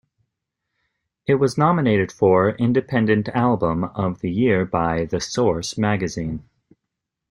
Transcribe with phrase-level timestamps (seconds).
[1.27, 6.43] It was nominated for "Independent Album of the Year" by "The Source" magazine.